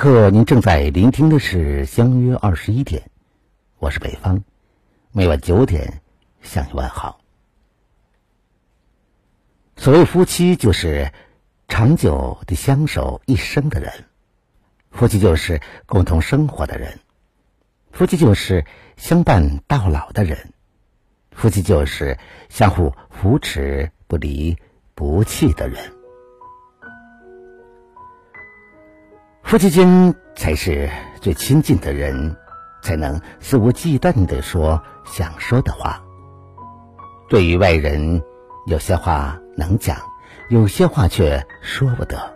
[0.00, 3.02] 刻您正在聆听的是《相约二十一点》，
[3.78, 4.40] 我是北方，
[5.12, 6.00] 每晚九点
[6.40, 7.20] 向你问好。
[9.76, 11.12] 所谓夫妻，就是
[11.68, 13.92] 长久的相守一生的人；
[14.90, 16.92] 夫妻就是共同生活的人；
[17.92, 18.64] 夫妻就是
[18.96, 20.38] 相伴到老的人；
[21.30, 22.16] 夫妻就是
[22.48, 24.56] 相互扶持、不离
[24.94, 25.92] 不弃的人。
[29.50, 30.88] 夫妻间才是
[31.20, 32.36] 最亲近的人，
[32.82, 36.00] 才能肆无忌惮的说想说的话。
[37.28, 38.22] 对于外人，
[38.66, 39.96] 有些话能讲，
[40.50, 42.32] 有些话却说不得。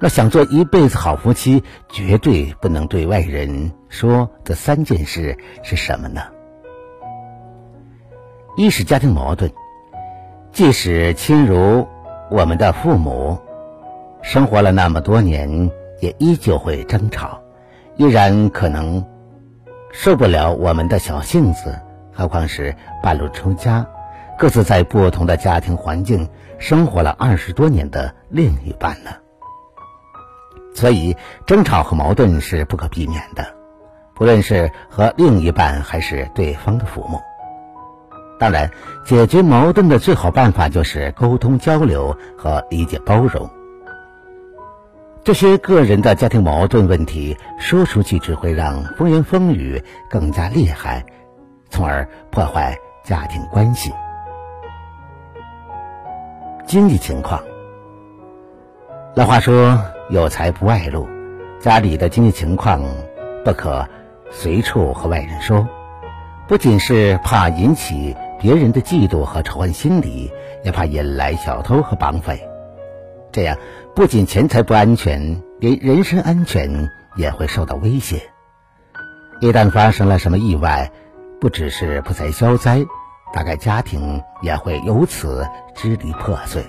[0.00, 6.20] 那想做一辈子好夫妻，绝对不能对外人说这三件事是什么呢？
[8.56, 9.50] 一是家庭矛盾，
[10.52, 11.88] 即使亲如
[12.30, 13.36] 我们的父母。
[14.22, 15.70] 生活了那么多年，
[16.00, 17.42] 也依旧会争吵，
[17.96, 19.04] 依然可能
[19.92, 21.78] 受不了我们的小性子，
[22.12, 23.84] 何况是半路出家、
[24.38, 26.28] 各自在不同的家庭环境
[26.58, 29.10] 生活了二十多年的另一半呢？
[30.72, 33.44] 所以，争吵和矛盾是不可避免的，
[34.14, 37.20] 不论是和另一半还是对方的父母。
[38.38, 38.70] 当然，
[39.04, 43.50] 解决矛盾的最好办法就是沟通交流和理解包容。
[45.24, 51.04] 这些个人的家庭矛盾问题说出去，只会让风言风语更加厉害，
[51.70, 53.92] 从而破坏家庭关系。
[56.66, 57.40] 经济情况，
[59.14, 59.80] 老话说
[60.10, 61.08] “有财不外露”，
[61.60, 62.82] 家里的经济情况
[63.44, 63.86] 不可
[64.28, 65.68] 随处和外人说，
[66.48, 70.32] 不仅是怕引起别人的嫉妒和仇恨心理，
[70.64, 72.44] 也怕引来小偷和绑匪。
[73.32, 73.56] 这样，
[73.94, 78.22] 不仅钱财不安全，连人身安全也会受到威胁。
[79.40, 80.92] 一旦发生了什么意外，
[81.40, 82.84] 不只是不财消灾，
[83.32, 86.62] 大概家庭也会由此支离破碎。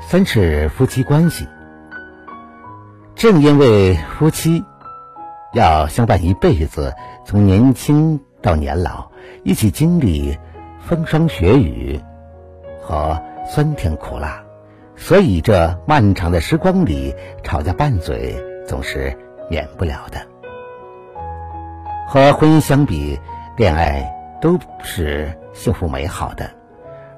[0.00, 1.48] 三是夫妻关系，
[3.16, 4.64] 正因为夫妻
[5.52, 6.94] 要相伴一辈子，
[7.24, 9.10] 从年轻到年老，
[9.42, 10.38] 一起经历
[10.78, 12.00] 风霜雪雨
[12.80, 13.20] 和。
[13.46, 14.42] 酸甜苦辣，
[14.96, 18.34] 所以这漫长的时光里，吵架拌嘴
[18.66, 19.16] 总是
[19.50, 20.20] 免不了的。
[22.08, 23.18] 和婚姻相比，
[23.56, 26.50] 恋爱都是幸福美好的。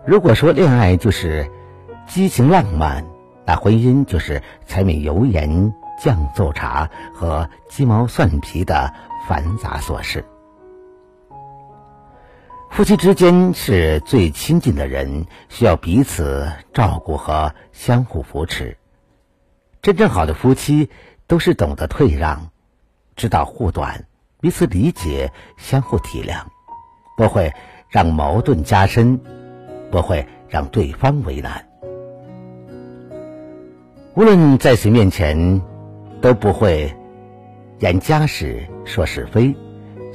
[0.05, 1.51] 如果说恋爱就是
[2.07, 3.05] 激情浪漫，
[3.45, 5.73] 那婚姻就是柴米油盐
[6.03, 8.93] 酱醋茶和鸡毛蒜皮的
[9.29, 10.25] 繁杂琐事。
[12.77, 18.77] 夫妻之间是最亲近的人，需要彼此照顾和相互扶持。
[19.81, 20.91] 真正好的夫妻
[21.27, 22.51] 都是懂得退让，
[23.17, 24.05] 知道护短，
[24.43, 26.43] 彼此理解，相互体谅，
[27.17, 27.51] 不会
[27.89, 29.23] 让矛盾加深，
[29.91, 31.67] 不会让对方为难。
[34.17, 35.63] 无论在谁面前，
[36.21, 36.95] 都不会
[37.79, 39.57] 言家事，说是非。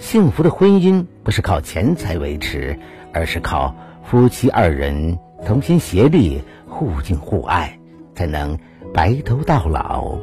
[0.02, 2.78] 幸福的婚姻不是靠钱财维持，
[3.14, 3.74] 而是靠
[4.04, 7.80] 夫妻二人同心协力、互敬互爱，
[8.16, 8.58] 才能
[8.92, 10.18] 白头到老，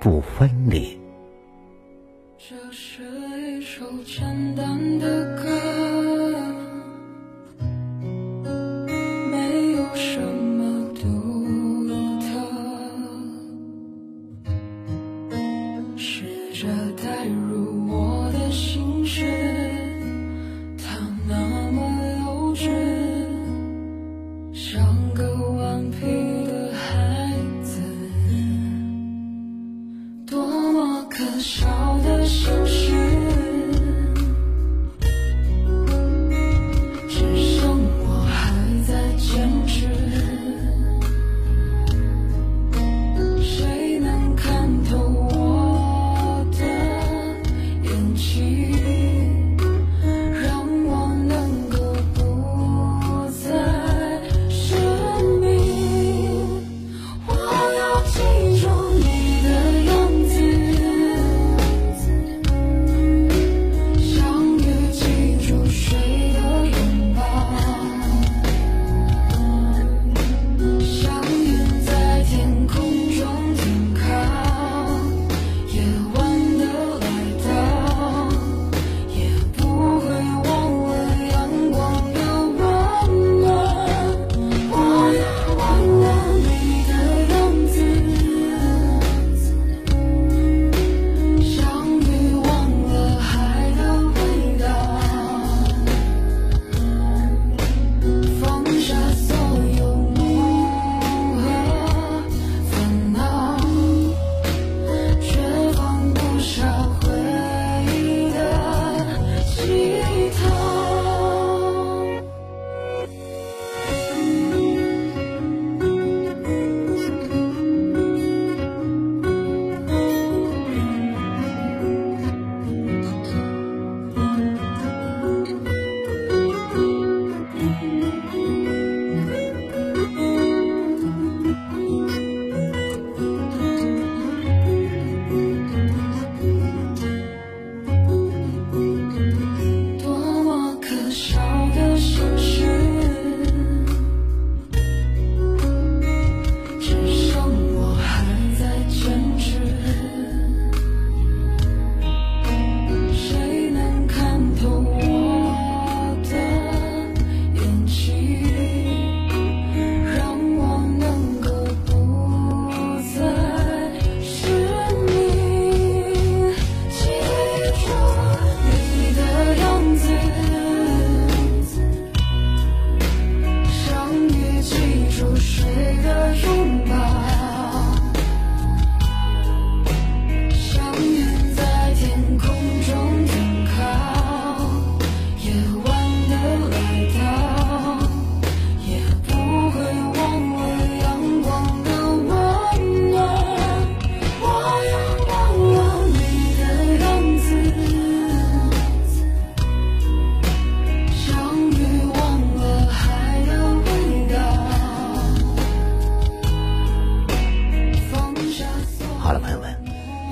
[0.00, 0.98] 不分离。
[2.36, 3.04] 这是
[3.38, 5.44] 一首简单的歌。
[9.30, 11.06] 没有什么独
[12.20, 12.26] 特。
[15.96, 16.66] 试着
[17.02, 18.19] 代入我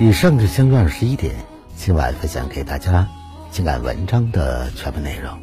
[0.01, 1.35] 以上是相约二十一点，
[1.75, 3.05] 今晚分享给大家
[3.51, 5.37] 情感文章的全部内容。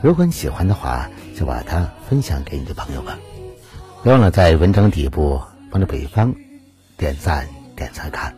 [0.00, 3.18] 如果你喜欢的话，就把它分享给你的朋友吧。
[4.04, 5.42] 别忘了在文章底部
[5.72, 6.32] 帮着北方
[6.96, 8.32] 点赞、点赞看。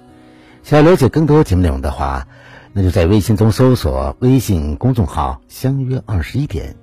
[0.62, 2.26] 想要了解更多节目内容的话，
[2.72, 6.74] 那就在微信中搜索微信公众号“相约二十一点”，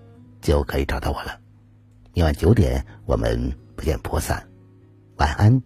[0.42, 1.39] 就可以找到我了。
[2.13, 4.48] 明晚九点，我们不见不散。
[5.18, 5.60] 晚安，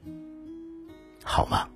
[1.21, 1.67] 好吗？